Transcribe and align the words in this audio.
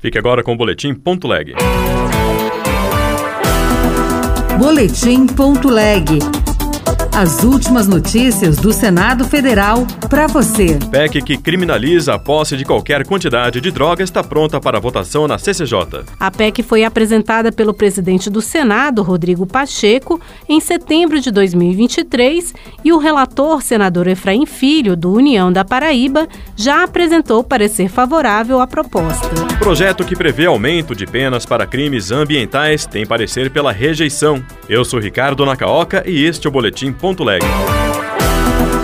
Fique 0.00 0.16
agora 0.16 0.44
com 0.44 0.52
o 0.52 0.56
Boletim 0.56 0.94
Ponto 0.94 1.26
Leg. 1.26 1.54
Boletim 4.56 5.26
Ponto 5.26 5.68
Leg. 5.68 6.20
As 7.18 7.42
últimas 7.42 7.88
notícias 7.88 8.58
do 8.58 8.72
Senado 8.72 9.24
Federal 9.24 9.84
para 10.08 10.28
você. 10.28 10.78
PEC 10.88 11.20
que 11.20 11.36
criminaliza 11.36 12.14
a 12.14 12.18
posse 12.18 12.56
de 12.56 12.64
qualquer 12.64 13.04
quantidade 13.04 13.60
de 13.60 13.72
drogas 13.72 14.08
está 14.08 14.22
pronta 14.22 14.60
para 14.60 14.78
votação 14.78 15.26
na 15.26 15.36
CCJ. 15.36 16.04
A 16.20 16.30
PEC 16.30 16.62
foi 16.62 16.84
apresentada 16.84 17.50
pelo 17.50 17.74
presidente 17.74 18.30
do 18.30 18.40
Senado, 18.40 19.02
Rodrigo 19.02 19.48
Pacheco, 19.48 20.20
em 20.48 20.60
setembro 20.60 21.18
de 21.20 21.32
2023 21.32 22.54
e 22.84 22.92
o 22.92 22.98
relator, 22.98 23.62
senador 23.62 24.06
Efraim 24.06 24.46
Filho, 24.46 24.94
do 24.94 25.12
União 25.12 25.52
da 25.52 25.64
Paraíba, 25.64 26.28
já 26.54 26.84
apresentou 26.84 27.42
parecer 27.42 27.88
favorável 27.88 28.60
à 28.60 28.66
proposta. 28.68 29.26
O 29.54 29.58
projeto 29.58 30.04
que 30.04 30.14
prevê 30.14 30.46
aumento 30.46 30.94
de 30.94 31.04
penas 31.04 31.44
para 31.44 31.66
crimes 31.66 32.12
ambientais 32.12 32.86
tem 32.86 33.04
parecer 33.04 33.50
pela 33.50 33.72
rejeição. 33.72 34.40
Eu 34.68 34.84
sou 34.84 35.00
Ricardo 35.00 35.44
Nacaoca 35.44 36.04
e 36.06 36.24
este 36.24 36.46
é 36.46 36.48
o 36.48 36.52
Boletim 36.52 36.92
Ponto 37.08 37.24
Leg. 37.24 37.87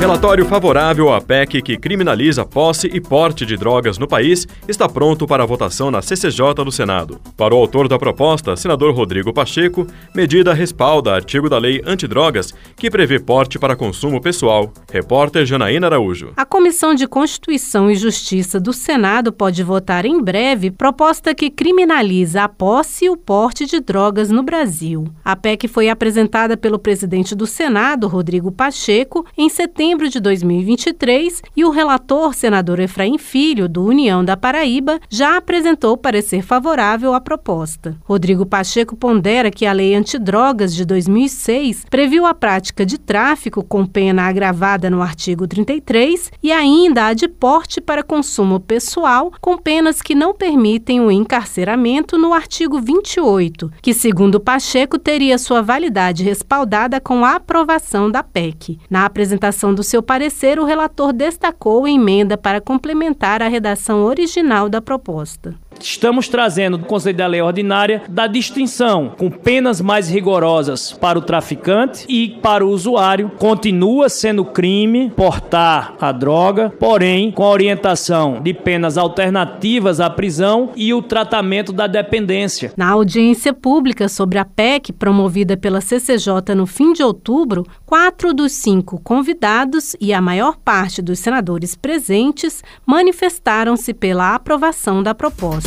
Relatório 0.04 0.44
favorável 0.44 1.10
à 1.14 1.18
PEC 1.18 1.62
que 1.62 1.78
criminaliza 1.78 2.44
posse 2.44 2.90
e 2.92 3.00
porte 3.00 3.46
de 3.46 3.56
drogas 3.56 3.96
no 3.96 4.06
país 4.06 4.46
está 4.68 4.86
pronto 4.86 5.26
para 5.26 5.46
votação 5.46 5.90
na 5.90 6.02
CCJ 6.02 6.62
do 6.62 6.70
Senado. 6.70 7.18
Para 7.34 7.54
o 7.54 7.56
autor 7.56 7.88
da 7.88 7.98
proposta, 7.98 8.54
senador 8.54 8.94
Rodrigo 8.94 9.32
Pacheco, 9.32 9.86
medida 10.14 10.52
respalda 10.52 11.14
artigo 11.14 11.48
da 11.48 11.56
lei 11.56 11.80
antidrogas 11.86 12.52
que 12.76 12.90
prevê 12.90 13.18
porte 13.18 13.58
para 13.58 13.74
consumo 13.74 14.20
pessoal. 14.20 14.70
Repórter 14.92 15.46
Janaína 15.46 15.86
Araújo. 15.86 16.34
A 16.36 16.44
Comissão 16.44 16.94
de 16.94 17.06
Constituição 17.06 17.90
e 17.90 17.94
Justiça 17.94 18.60
do 18.60 18.74
Senado 18.74 19.32
pode 19.32 19.62
votar 19.62 20.04
em 20.04 20.22
breve 20.22 20.70
proposta 20.70 21.34
que 21.34 21.48
criminaliza 21.48 22.42
a 22.42 22.48
posse 22.48 23.06
e 23.06 23.08
o 23.08 23.16
porte 23.16 23.64
de 23.64 23.80
drogas 23.80 24.28
no 24.28 24.42
Brasil. 24.42 25.08
A 25.24 25.34
PEC 25.34 25.66
foi 25.66 25.88
apresentada 25.88 26.58
pelo 26.58 26.78
presidente 26.78 27.34
do 27.34 27.46
Senado, 27.46 28.06
Rodrigo 28.06 28.52
Pacheco, 28.52 29.24
em 29.38 29.48
setembro 29.48 29.93
setembro 29.94 30.08
de 30.08 30.18
2023 30.18 31.42
e 31.56 31.64
o 31.64 31.70
relator, 31.70 32.34
senador 32.34 32.80
Efraim 32.80 33.16
Filho, 33.16 33.68
do 33.68 33.84
União 33.84 34.24
da 34.24 34.36
Paraíba, 34.36 34.98
já 35.08 35.36
apresentou 35.36 35.96
parecer 35.96 36.42
favorável 36.42 37.14
à 37.14 37.20
proposta. 37.20 37.96
Rodrigo 38.02 38.44
Pacheco 38.44 38.96
pondera 38.96 39.52
que 39.52 39.64
a 39.64 39.72
Lei 39.72 39.94
Antidrogas 39.94 40.74
de 40.74 40.84
2006 40.84 41.86
previu 41.88 42.26
a 42.26 42.34
prática 42.34 42.84
de 42.84 42.98
tráfico 42.98 43.62
com 43.62 43.86
pena 43.86 44.24
agravada 44.24 44.90
no 44.90 45.00
artigo 45.00 45.46
33 45.46 46.32
e 46.42 46.50
ainda 46.50 47.06
a 47.06 47.14
de 47.14 47.28
porte 47.28 47.80
para 47.80 48.02
consumo 48.02 48.58
pessoal 48.58 49.32
com 49.40 49.56
penas 49.56 50.02
que 50.02 50.14
não 50.14 50.34
permitem 50.34 51.00
o 51.00 51.10
encarceramento 51.10 52.18
no 52.18 52.32
artigo 52.32 52.80
28, 52.80 53.70
que, 53.80 53.94
segundo 53.94 54.40
Pacheco, 54.40 54.98
teria 54.98 55.38
sua 55.38 55.62
validade 55.62 56.24
respaldada 56.24 57.00
com 57.00 57.24
a 57.24 57.36
aprovação 57.36 58.10
da 58.10 58.22
PEC. 58.22 58.78
Na 58.90 59.04
apresentação 59.04 59.73
do 59.74 59.82
seu 59.82 60.02
parecer, 60.02 60.58
o 60.58 60.64
relator 60.64 61.12
destacou 61.12 61.84
a 61.84 61.90
emenda 61.90 62.38
para 62.38 62.60
complementar 62.60 63.42
a 63.42 63.48
redação 63.48 64.04
original 64.04 64.68
da 64.68 64.80
proposta. 64.80 65.54
Estamos 65.80 66.28
trazendo 66.28 66.78
do 66.78 66.86
Conselho 66.86 67.16
da 67.16 67.26
Lei 67.26 67.42
Ordinária 67.42 68.02
da 68.08 68.26
distinção 68.26 69.12
com 69.16 69.30
penas 69.30 69.80
mais 69.80 70.08
rigorosas 70.08 70.92
para 70.92 71.18
o 71.18 71.22
traficante 71.22 72.04
e 72.08 72.28
para 72.42 72.64
o 72.64 72.70
usuário. 72.70 73.30
Continua 73.38 74.08
sendo 74.08 74.44
crime 74.44 75.10
portar 75.10 75.94
a 76.00 76.12
droga, 76.12 76.70
porém 76.78 77.30
com 77.30 77.44
a 77.44 77.50
orientação 77.50 78.40
de 78.42 78.54
penas 78.54 78.96
alternativas 78.96 80.00
à 80.00 80.08
prisão 80.08 80.70
e 80.76 80.92
o 80.92 81.02
tratamento 81.02 81.72
da 81.72 81.86
dependência. 81.86 82.72
Na 82.76 82.90
audiência 82.90 83.52
pública 83.52 84.08
sobre 84.08 84.38
a 84.38 84.44
PEC 84.44 84.92
promovida 84.92 85.56
pela 85.56 85.80
CCJ 85.80 86.54
no 86.54 86.66
fim 86.66 86.92
de 86.92 87.02
outubro, 87.02 87.64
quatro 87.84 88.32
dos 88.32 88.52
cinco 88.52 89.00
convidados 89.00 89.94
e 90.00 90.12
a 90.12 90.20
maior 90.20 90.56
parte 90.56 91.02
dos 91.02 91.18
senadores 91.18 91.74
presentes 91.74 92.62
manifestaram-se 92.86 93.92
pela 93.92 94.34
aprovação 94.34 95.02
da 95.02 95.14
proposta. 95.14 95.63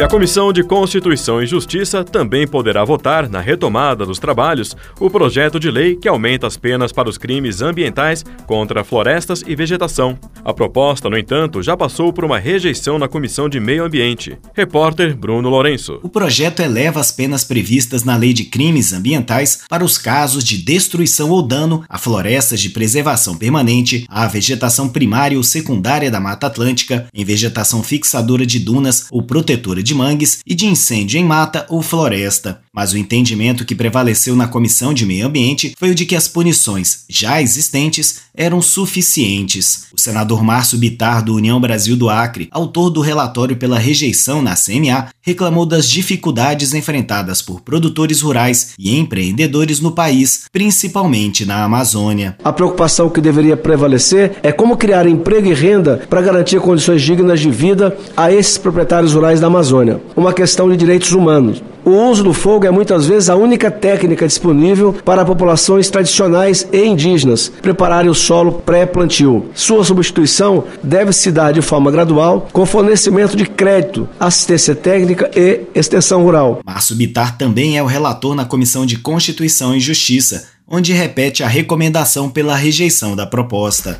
E 0.00 0.02
a 0.02 0.08
Comissão 0.08 0.50
de 0.50 0.62
Constituição 0.62 1.42
e 1.42 1.46
Justiça 1.46 2.02
também 2.02 2.48
poderá 2.48 2.82
votar, 2.82 3.28
na 3.28 3.38
retomada 3.38 4.06
dos 4.06 4.18
trabalhos, 4.18 4.74
o 4.98 5.10
projeto 5.10 5.60
de 5.60 5.70
lei 5.70 5.94
que 5.94 6.08
aumenta 6.08 6.46
as 6.46 6.56
penas 6.56 6.90
para 6.90 7.06
os 7.06 7.18
crimes 7.18 7.60
ambientais 7.60 8.24
contra 8.46 8.82
florestas 8.82 9.44
e 9.46 9.54
vegetação. 9.54 10.18
A 10.44 10.54
proposta, 10.54 11.10
no 11.10 11.18
entanto, 11.18 11.62
já 11.62 11.76
passou 11.76 12.12
por 12.12 12.24
uma 12.24 12.38
rejeição 12.38 12.98
na 12.98 13.06
Comissão 13.06 13.48
de 13.48 13.60
Meio 13.60 13.84
Ambiente. 13.84 14.38
Repórter 14.54 15.14
Bruno 15.16 15.50
Lourenço. 15.50 16.00
O 16.02 16.08
projeto 16.08 16.60
eleva 16.60 16.98
as 16.98 17.12
penas 17.12 17.44
previstas 17.44 18.04
na 18.04 18.16
Lei 18.16 18.32
de 18.32 18.44
Crimes 18.44 18.92
Ambientais 18.92 19.60
para 19.68 19.84
os 19.84 19.98
casos 19.98 20.42
de 20.42 20.56
destruição 20.56 21.30
ou 21.30 21.42
dano 21.42 21.84
a 21.88 21.98
florestas 21.98 22.60
de 22.60 22.70
preservação 22.70 23.36
permanente, 23.36 24.06
à 24.08 24.26
vegetação 24.26 24.88
primária 24.88 25.36
ou 25.36 25.44
secundária 25.44 26.10
da 26.10 26.20
Mata 26.20 26.46
Atlântica, 26.46 27.06
em 27.12 27.24
vegetação 27.24 27.82
fixadora 27.82 28.46
de 28.46 28.58
dunas 28.58 29.06
ou 29.10 29.22
protetora 29.22 29.82
de 29.82 29.94
mangues 29.94 30.40
e 30.46 30.54
de 30.54 30.66
incêndio 30.66 31.18
em 31.18 31.24
mata 31.24 31.66
ou 31.68 31.82
floresta. 31.82 32.62
Mas 32.72 32.92
o 32.92 32.98
entendimento 32.98 33.64
que 33.64 33.74
prevaleceu 33.74 34.36
na 34.36 34.46
Comissão 34.46 34.94
de 34.94 35.04
Meio 35.04 35.26
Ambiente 35.26 35.74
foi 35.76 35.90
o 35.90 35.94
de 35.94 36.06
que 36.06 36.14
as 36.14 36.28
punições 36.28 37.04
já 37.08 37.42
existentes 37.42 38.20
eram 38.32 38.62
suficientes. 38.62 39.86
O 39.92 40.00
senador 40.00 40.44
Márcio 40.44 40.78
Bitar, 40.78 41.24
do 41.24 41.34
União 41.34 41.60
Brasil 41.60 41.96
do 41.96 42.08
Acre, 42.08 42.48
autor 42.52 42.88
do 42.90 43.00
relatório 43.00 43.56
pela 43.56 43.76
rejeição 43.76 44.40
na 44.40 44.54
CMA, 44.54 45.08
reclamou 45.20 45.66
das 45.66 45.90
dificuldades 45.90 46.72
enfrentadas 46.72 47.42
por 47.42 47.60
produtores 47.60 48.20
rurais 48.20 48.74
e 48.78 48.96
empreendedores 48.96 49.80
no 49.80 49.90
país, 49.90 50.44
principalmente 50.52 51.44
na 51.44 51.64
Amazônia. 51.64 52.36
A 52.44 52.52
preocupação 52.52 53.10
que 53.10 53.20
deveria 53.20 53.56
prevalecer 53.56 54.38
é 54.44 54.52
como 54.52 54.76
criar 54.76 55.08
emprego 55.08 55.48
e 55.48 55.54
renda 55.54 56.02
para 56.08 56.22
garantir 56.22 56.60
condições 56.60 57.02
dignas 57.02 57.40
de 57.40 57.50
vida 57.50 57.98
a 58.16 58.32
esses 58.32 58.56
proprietários 58.56 59.12
rurais 59.12 59.40
da 59.40 59.48
Amazônia. 59.48 60.00
Uma 60.16 60.32
questão 60.32 60.70
de 60.70 60.76
direitos 60.76 61.10
humanos. 61.10 61.60
O 61.90 62.08
uso 62.08 62.22
do 62.22 62.32
fogo 62.32 62.64
é 62.64 62.70
muitas 62.70 63.08
vezes 63.08 63.28
a 63.28 63.34
única 63.34 63.68
técnica 63.68 64.24
disponível 64.24 64.92
para 64.92 65.24
populações 65.24 65.90
tradicionais 65.90 66.64
e 66.72 66.84
indígenas 66.84 67.50
prepararem 67.60 68.08
o 68.08 68.14
solo 68.14 68.62
pré-plantio. 68.64 69.50
Sua 69.56 69.82
substituição 69.82 70.62
deve 70.84 71.12
se 71.12 71.32
dar 71.32 71.52
de 71.52 71.60
forma 71.60 71.90
gradual, 71.90 72.46
com 72.52 72.64
fornecimento 72.64 73.36
de 73.36 73.44
crédito, 73.44 74.08
assistência 74.20 74.76
técnica 74.76 75.32
e 75.34 75.62
extensão 75.74 76.22
rural. 76.22 76.60
Márcio 76.64 76.94
Bitar 76.94 77.36
também 77.36 77.76
é 77.76 77.82
o 77.82 77.86
relator 77.86 78.36
na 78.36 78.44
Comissão 78.44 78.86
de 78.86 78.96
Constituição 78.96 79.74
e 79.74 79.80
Justiça, 79.80 80.46
onde 80.68 80.92
repete 80.92 81.42
a 81.42 81.48
recomendação 81.48 82.30
pela 82.30 82.54
rejeição 82.54 83.16
da 83.16 83.26
proposta. 83.26 83.98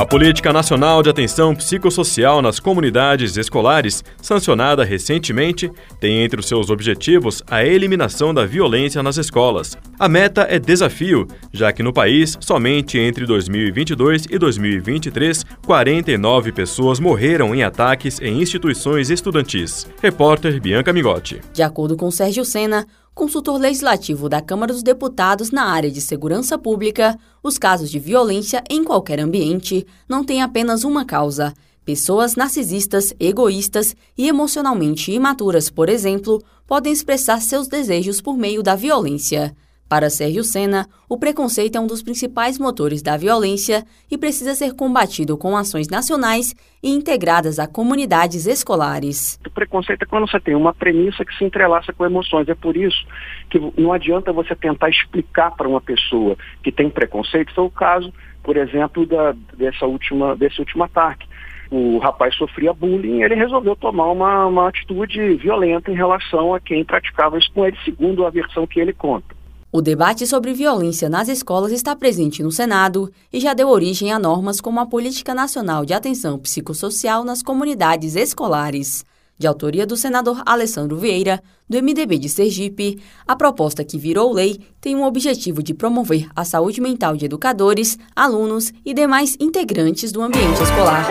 A 0.00 0.06
Política 0.06 0.50
Nacional 0.50 1.02
de 1.02 1.10
Atenção 1.10 1.54
Psicossocial 1.54 2.40
nas 2.40 2.58
Comunidades 2.58 3.36
Escolares, 3.36 4.02
sancionada 4.22 4.82
recentemente, 4.82 5.70
tem 6.00 6.22
entre 6.22 6.40
os 6.40 6.46
seus 6.46 6.70
objetivos 6.70 7.42
a 7.46 7.62
eliminação 7.62 8.32
da 8.32 8.46
violência 8.46 9.02
nas 9.02 9.18
escolas. 9.18 9.76
A 9.98 10.08
meta 10.08 10.46
é 10.48 10.58
desafio, 10.58 11.28
já 11.52 11.70
que 11.70 11.82
no 11.82 11.92
país, 11.92 12.38
somente 12.40 12.98
entre 12.98 13.26
2022 13.26 14.24
e 14.30 14.38
2023, 14.38 15.44
49 15.66 16.52
pessoas 16.52 16.98
morreram 16.98 17.54
em 17.54 17.62
ataques 17.62 18.22
em 18.22 18.40
instituições 18.40 19.10
estudantis. 19.10 19.86
Repórter 20.00 20.58
Bianca 20.62 20.94
Migotti. 20.94 21.42
De 21.52 21.62
acordo 21.62 21.94
com 21.94 22.10
Sérgio 22.10 22.46
Sena, 22.46 22.86
consultor 23.14 23.58
legislativo 23.58 24.28
da 24.28 24.40
Câmara 24.40 24.72
dos 24.72 24.82
Deputados 24.82 25.50
na 25.50 25.64
área 25.64 25.90
de 25.90 26.00
segurança 26.00 26.56
pública, 26.58 27.18
os 27.42 27.58
casos 27.58 27.90
de 27.90 27.98
violência 27.98 28.62
em 28.70 28.84
qualquer 28.84 29.20
ambiente 29.20 29.86
não 30.08 30.24
têm 30.24 30.42
apenas 30.42 30.84
uma 30.84 31.04
causa. 31.04 31.52
Pessoas 31.84 32.36
narcisistas, 32.36 33.12
egoístas 33.18 33.96
e 34.16 34.28
emocionalmente 34.28 35.10
imaturas, 35.12 35.68
por 35.68 35.88
exemplo, 35.88 36.42
podem 36.66 36.92
expressar 36.92 37.40
seus 37.40 37.66
desejos 37.66 38.20
por 38.20 38.36
meio 38.36 38.62
da 38.62 38.76
violência. 38.76 39.56
Para 39.90 40.08
Sérgio 40.08 40.44
Sena, 40.44 40.86
o 41.08 41.18
preconceito 41.18 41.74
é 41.74 41.80
um 41.80 41.86
dos 41.88 42.00
principais 42.00 42.60
motores 42.60 43.02
da 43.02 43.16
violência 43.16 43.84
e 44.08 44.16
precisa 44.16 44.54
ser 44.54 44.76
combatido 44.76 45.36
com 45.36 45.56
ações 45.56 45.88
nacionais 45.88 46.54
e 46.80 46.90
integradas 46.90 47.58
a 47.58 47.66
comunidades 47.66 48.46
escolares. 48.46 49.36
O 49.44 49.50
preconceito 49.50 50.04
é 50.04 50.06
quando 50.06 50.30
você 50.30 50.38
tem 50.38 50.54
uma 50.54 50.72
premissa 50.72 51.24
que 51.24 51.36
se 51.36 51.42
entrelaça 51.42 51.92
com 51.92 52.06
emoções. 52.06 52.48
É 52.48 52.54
por 52.54 52.76
isso 52.76 53.04
que 53.50 53.58
não 53.76 53.92
adianta 53.92 54.32
você 54.32 54.54
tentar 54.54 54.90
explicar 54.90 55.50
para 55.56 55.66
uma 55.66 55.80
pessoa 55.80 56.36
que 56.62 56.70
tem 56.70 56.88
preconceito. 56.88 57.52
Foi 57.52 57.64
o 57.64 57.70
caso, 57.70 58.14
por 58.44 58.56
exemplo, 58.56 59.04
da, 59.04 59.34
dessa 59.58 59.86
última, 59.86 60.36
desse 60.36 60.60
último 60.60 60.84
ataque 60.84 61.26
o 61.68 61.98
rapaz 61.98 62.34
sofria 62.34 62.72
bullying, 62.72 63.22
ele 63.22 63.36
resolveu 63.36 63.76
tomar 63.76 64.10
uma, 64.10 64.46
uma 64.46 64.68
atitude 64.68 65.36
violenta 65.36 65.88
em 65.88 65.94
relação 65.94 66.52
a 66.52 66.58
quem 66.58 66.84
praticava 66.84 67.38
isso 67.38 67.50
com 67.52 67.64
ele, 67.64 67.76
segundo 67.84 68.26
a 68.26 68.30
versão 68.30 68.66
que 68.66 68.80
ele 68.80 68.92
conta. 68.92 69.39
O 69.72 69.80
debate 69.80 70.26
sobre 70.26 70.52
violência 70.52 71.08
nas 71.08 71.28
escolas 71.28 71.70
está 71.70 71.94
presente 71.94 72.42
no 72.42 72.50
Senado 72.50 73.08
e 73.32 73.38
já 73.38 73.54
deu 73.54 73.68
origem 73.68 74.10
a 74.10 74.18
normas 74.18 74.60
como 74.60 74.80
a 74.80 74.86
Política 74.86 75.32
Nacional 75.32 75.84
de 75.84 75.94
Atenção 75.94 76.40
Psicossocial 76.40 77.22
nas 77.22 77.40
Comunidades 77.40 78.16
Escolares. 78.16 79.04
De 79.40 79.46
autoria 79.46 79.86
do 79.86 79.96
senador 79.96 80.42
Alessandro 80.44 80.98
Vieira, 80.98 81.42
do 81.66 81.82
MDB 81.82 82.18
de 82.18 82.28
Sergipe, 82.28 83.00
a 83.26 83.34
proposta 83.34 83.82
que 83.82 83.96
virou 83.96 84.34
lei 84.34 84.60
tem 84.82 84.94
o 84.94 85.02
objetivo 85.02 85.62
de 85.62 85.72
promover 85.72 86.28
a 86.36 86.44
saúde 86.44 86.78
mental 86.78 87.16
de 87.16 87.24
educadores, 87.24 87.96
alunos 88.14 88.70
e 88.84 88.92
demais 88.92 89.38
integrantes 89.40 90.12
do 90.12 90.20
ambiente 90.20 90.62
escolar. 90.62 91.08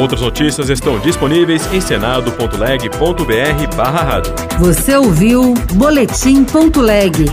Outras 0.00 0.20
notícias 0.20 0.70
estão 0.70 1.00
disponíveis 1.00 1.66
em 1.72 1.80
senado.leg.br/rádio. 1.80 4.32
Você 4.60 4.96
ouviu 4.96 5.54
Boletim.leg. 5.74 7.24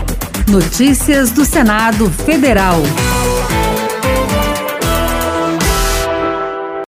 Notícias 0.50 1.30
do 1.30 1.44
Senado 1.44 2.10
Federal. 2.10 2.82